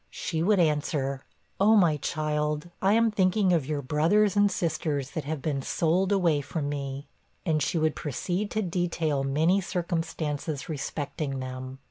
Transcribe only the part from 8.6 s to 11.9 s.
detail many circumstances respecting them.